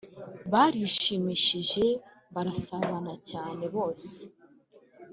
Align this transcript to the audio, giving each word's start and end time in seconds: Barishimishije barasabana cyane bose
Barishimishije 0.51 1.85
barasabana 2.33 3.13
cyane 3.29 3.63
bose 3.75 4.15